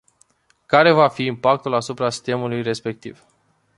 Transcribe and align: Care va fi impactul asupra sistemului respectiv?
Care 0.65 0.91
va 0.91 1.07
fi 1.07 1.23
impactul 1.25 1.73
asupra 1.73 2.09
sistemului 2.09 2.61
respectiv? 2.61 3.23